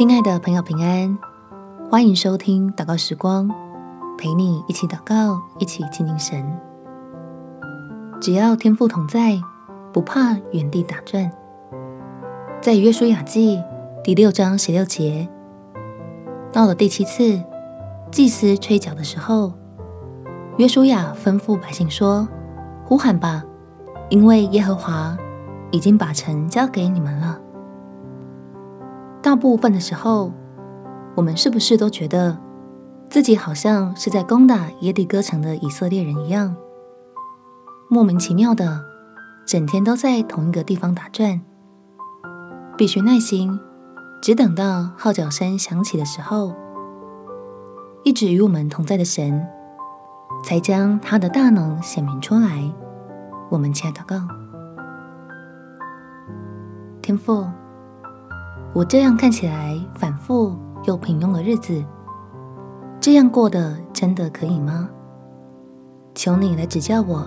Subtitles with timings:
[0.00, 1.18] 亲爱的朋友，平安！
[1.90, 3.50] 欢迎收听祷告时光，
[4.16, 6.42] 陪你一起祷告，一起亲近神。
[8.18, 9.38] 只要天父同在，
[9.92, 11.30] 不怕原地打转。
[12.62, 13.62] 在约书亚记
[14.02, 15.28] 第六章十六节，
[16.50, 17.38] 到了第七次
[18.10, 19.52] 祭司吹角的时候，
[20.56, 22.26] 约书亚吩咐百姓说
[22.88, 23.44] ：“呼喊吧，
[24.08, 25.14] 因为耶和华
[25.70, 27.38] 已经把城交给你们了。”
[29.30, 30.32] 大部分的时候，
[31.14, 32.36] 我们是不是都觉得
[33.08, 36.56] 自己好像是在攻打耶底哥城的以色列人一样，
[37.88, 38.84] 莫名其妙的，
[39.46, 41.40] 整天都在同一个地方打转，
[42.76, 43.56] 必须耐心，
[44.20, 46.52] 只等到号角声响起的时候，
[48.02, 49.46] 一直与我们同在的神，
[50.42, 52.68] 才将他的大能显明出来。
[53.48, 54.16] 我们亲爱的告，
[57.00, 57.46] 天父。
[58.72, 61.84] 我这样看起来反复又平庸的日子，
[63.00, 64.88] 这样过的真的可以吗？
[66.14, 67.26] 求你来指教我，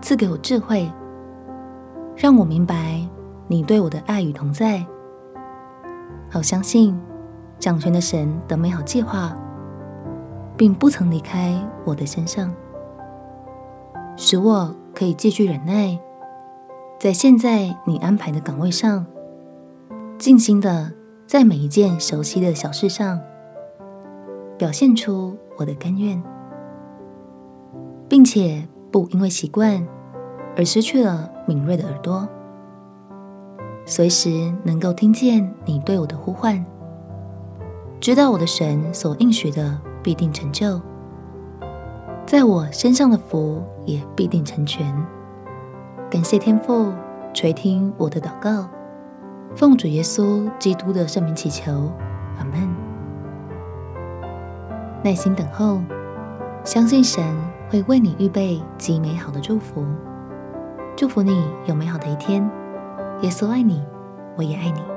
[0.00, 0.88] 赐给我智慧，
[2.16, 3.04] 让我明白
[3.48, 4.86] 你对我的爱与同在，
[6.30, 6.96] 好相信
[7.58, 9.36] 掌权的神的美好计划，
[10.56, 12.54] 并不曾离开我的身上，
[14.16, 15.98] 使我可以继续忍耐，
[17.00, 19.04] 在现在你安排的岗位上。
[20.22, 20.88] 尽心的
[21.26, 23.18] 在每一件熟悉的小事上
[24.56, 26.22] 表现出我的甘愿，
[28.08, 28.62] 并且
[28.92, 29.84] 不因为习惯
[30.56, 32.28] 而失去了敏锐的耳朵，
[33.84, 36.64] 随时能够听见你对我的呼唤，
[37.98, 40.80] 知道我的神所应许的必定成就，
[42.24, 44.86] 在我身上的福也必定成全。
[46.08, 46.92] 感谢天父
[47.34, 48.68] 垂听我的祷告。
[49.54, 51.92] 奉主耶稣基督的圣名祈求，
[52.38, 52.68] 阿门。
[55.04, 55.80] 耐心等候，
[56.64, 57.22] 相信神
[57.70, 59.84] 会为你预备极美好的祝福。
[60.96, 62.42] 祝福你有美好的一天。
[63.20, 63.82] 耶稣爱你，
[64.36, 64.91] 我也爱你。